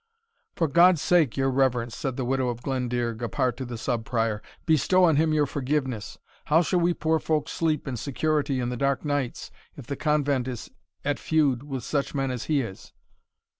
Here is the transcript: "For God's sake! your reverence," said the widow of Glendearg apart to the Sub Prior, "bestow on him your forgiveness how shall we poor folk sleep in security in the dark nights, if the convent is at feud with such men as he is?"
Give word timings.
"For 0.55 0.67
God's 0.67 0.99
sake! 0.99 1.37
your 1.37 1.51
reverence," 1.51 1.95
said 1.95 2.17
the 2.17 2.25
widow 2.25 2.47
of 2.49 2.63
Glendearg 2.63 3.21
apart 3.21 3.55
to 3.57 3.65
the 3.65 3.77
Sub 3.77 4.03
Prior, 4.03 4.41
"bestow 4.65 5.03
on 5.03 5.17
him 5.17 5.31
your 5.31 5.45
forgiveness 5.45 6.17
how 6.45 6.63
shall 6.63 6.79
we 6.79 6.95
poor 6.95 7.19
folk 7.19 7.47
sleep 7.47 7.87
in 7.87 7.97
security 7.97 8.59
in 8.59 8.69
the 8.69 8.77
dark 8.77 9.05
nights, 9.05 9.51
if 9.77 9.85
the 9.85 9.95
convent 9.95 10.47
is 10.47 10.71
at 11.05 11.19
feud 11.19 11.61
with 11.61 11.83
such 11.83 12.15
men 12.15 12.31
as 12.31 12.45
he 12.45 12.61
is?" 12.61 12.93